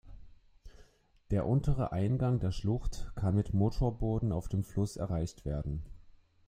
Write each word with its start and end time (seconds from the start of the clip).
Der 1.29 1.45
untere 1.45 1.91
Eingang 1.91 2.39
der 2.39 2.51
Schlucht 2.51 3.11
kann 3.13 3.35
mit 3.35 3.53
Motorbooten 3.53 4.31
auf 4.31 4.47
dem 4.47 4.63
Fluss 4.63 4.97
erreicht 4.97 5.45
werden. 5.45 5.83